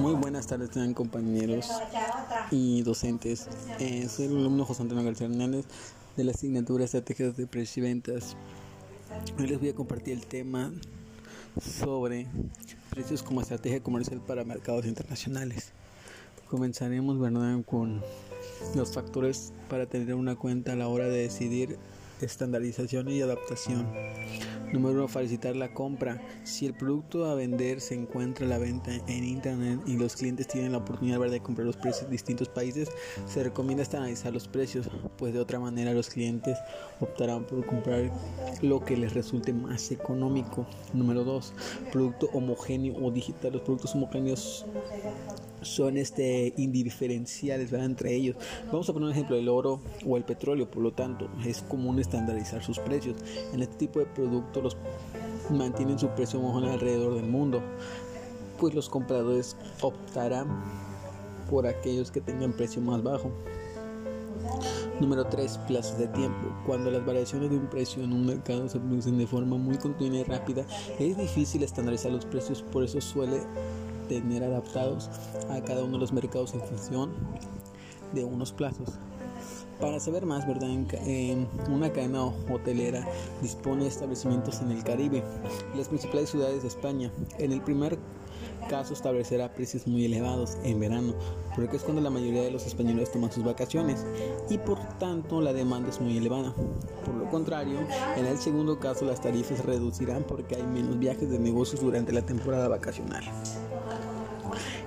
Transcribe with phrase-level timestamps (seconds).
[0.00, 1.68] Muy buenas tardes, tengan compañeros
[2.50, 3.48] y docentes.
[3.78, 5.66] Eh, soy el alumno José Antonio García Hernández
[6.16, 8.36] de la asignatura Estrategias de Precios y Ventas.
[9.38, 10.72] Hoy les voy a compartir el tema
[11.60, 12.26] sobre
[12.90, 15.72] precios como estrategia comercial para mercados internacionales.
[16.48, 17.62] Comenzaremos ¿verdad?
[17.64, 18.02] con
[18.74, 21.78] los factores para tener una cuenta a la hora de decidir
[22.20, 23.86] estandarización y adaptación.
[24.72, 25.08] Número 1.
[25.08, 26.20] Facilitar la compra.
[26.44, 30.72] Si el producto a vender se encuentra la venta en Internet y los clientes tienen
[30.72, 32.90] la oportunidad de comprar los precios de distintos países,
[33.26, 36.58] se recomienda estandarizar los precios, pues de otra manera los clientes
[37.00, 38.10] optarán por comprar
[38.62, 40.66] lo que les resulte más económico.
[40.94, 41.52] Número 2.
[41.92, 43.52] Producto homogéneo o digital.
[43.52, 44.64] Los productos homogéneos
[45.62, 48.36] son este indiferenciales entre ellos.
[48.66, 51.98] Vamos a poner un ejemplo, el oro o el petróleo, por lo tanto, es común
[51.98, 53.16] estandarizar sus precios.
[53.52, 54.76] En este tipo de productos los
[55.50, 57.62] mantienen su precio homogéneo alrededor del mundo,
[58.58, 60.48] pues los compradores optarán
[61.50, 63.30] por aquellos que tengan precio más bajo.
[65.00, 65.58] Número 3.
[65.66, 66.54] Plazos de tiempo.
[66.66, 70.18] Cuando las variaciones de un precio en un mercado se producen de forma muy continua
[70.18, 70.64] y rápida,
[70.98, 73.40] es difícil estandarizar los precios, por eso suele
[74.20, 75.10] tener adaptados
[75.50, 77.12] a cada uno de los mercados en función
[78.12, 78.98] de unos plazos.
[79.80, 80.70] Para saber más, ¿verdad?
[80.70, 83.04] En, una cadena hotelera
[83.40, 85.24] dispone de establecimientos en el Caribe
[85.76, 87.10] las principales ciudades de España.
[87.38, 87.98] En el primer
[88.68, 91.14] caso establecerá precios muy elevados en verano,
[91.56, 94.06] porque es cuando la mayoría de los españoles toman sus vacaciones
[94.48, 96.54] y por tanto la demanda es muy elevada.
[97.04, 97.80] Por lo contrario,
[98.16, 102.22] en el segundo caso las tarifas reducirán porque hay menos viajes de negocios durante la
[102.22, 103.24] temporada vacacional.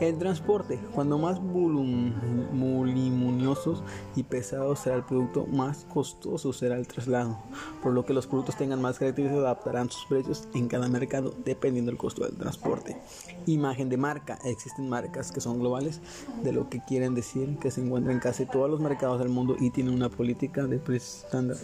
[0.00, 3.82] El transporte, cuando más voluminiosos
[4.16, 7.38] y pesados será el producto, más costoso será el traslado,
[7.82, 11.90] por lo que los productos tengan más características adaptarán sus precios en cada mercado dependiendo
[11.90, 12.96] del costo del transporte.
[13.46, 16.00] Imagen de marca, existen marcas que son globales,
[16.42, 19.56] de lo que quieren decir que se encuentran en casi todos los mercados del mundo
[19.58, 21.56] y tienen una política de precios estándar,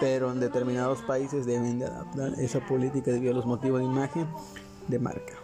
[0.00, 4.26] pero en determinados países deben de adaptar esa política debido a los motivos de imagen
[4.88, 5.34] de marca.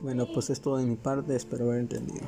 [0.00, 2.26] Bueno, pues es todo de mi parte, espero haber entendido.